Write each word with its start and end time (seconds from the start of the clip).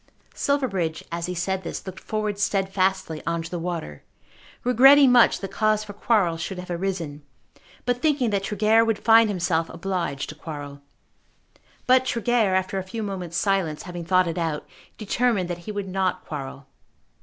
Silverbridge 0.33 1.03
as 1.11 1.27
he 1.27 1.35
said 1.35 1.61
this 1.61 1.85
looked 1.85 1.99
forward 1.99 2.39
steadfastly 2.39 3.21
on 3.27 3.43
to 3.43 3.51
the 3.51 3.59
water, 3.59 4.01
regretting 4.63 5.11
much 5.11 5.39
that 5.41 5.51
cause 5.51 5.83
for 5.83 5.93
quarrel 5.93 6.37
should 6.37 6.57
have 6.57 6.71
arisen, 6.71 7.21
but 7.85 8.01
thinking 8.01 8.31
that 8.31 8.41
Tregear 8.45 8.83
would 8.83 8.97
find 8.97 9.29
himself 9.29 9.69
obliged 9.69 10.29
to 10.29 10.33
quarrel. 10.35 10.81
But 11.85 12.05
Tregear, 12.07 12.55
after 12.55 12.79
a 12.79 12.83
few 12.83 13.03
moments' 13.03 13.37
silence, 13.37 13.83
having 13.83 14.03
thought 14.03 14.27
it 14.27 14.39
out, 14.39 14.65
determined 14.97 15.51
that 15.51 15.59
he 15.69 15.71
would 15.71 15.87
not 15.87 16.25
quarrel. 16.25 16.65